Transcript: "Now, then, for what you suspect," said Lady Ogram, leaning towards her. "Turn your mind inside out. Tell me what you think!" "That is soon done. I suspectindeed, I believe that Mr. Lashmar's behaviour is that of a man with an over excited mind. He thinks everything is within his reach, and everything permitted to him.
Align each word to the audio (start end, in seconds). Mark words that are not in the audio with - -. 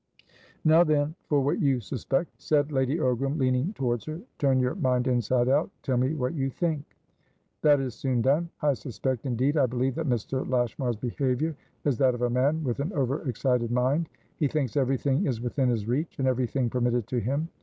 "Now, 0.65 0.83
then, 0.83 1.13
for 1.27 1.41
what 1.41 1.59
you 1.61 1.79
suspect," 1.79 2.41
said 2.41 2.71
Lady 2.71 2.97
Ogram, 2.97 3.37
leaning 3.37 3.71
towards 3.73 4.03
her. 4.05 4.19
"Turn 4.39 4.59
your 4.59 4.73
mind 4.73 5.05
inside 5.07 5.47
out. 5.47 5.69
Tell 5.83 5.95
me 5.95 6.15
what 6.15 6.33
you 6.33 6.49
think!" 6.49 6.83
"That 7.61 7.79
is 7.79 7.93
soon 7.93 8.23
done. 8.23 8.49
I 8.63 8.71
suspectindeed, 8.71 9.57
I 9.57 9.67
believe 9.67 9.93
that 9.93 10.09
Mr. 10.09 10.43
Lashmar's 10.49 10.95
behaviour 10.97 11.55
is 11.85 11.99
that 11.99 12.15
of 12.15 12.23
a 12.23 12.31
man 12.31 12.63
with 12.63 12.79
an 12.79 12.91
over 12.93 13.29
excited 13.29 13.69
mind. 13.69 14.09
He 14.37 14.47
thinks 14.47 14.75
everything 14.75 15.27
is 15.27 15.39
within 15.39 15.69
his 15.69 15.87
reach, 15.87 16.17
and 16.17 16.27
everything 16.27 16.71
permitted 16.71 17.05
to 17.05 17.19
him. 17.19 17.49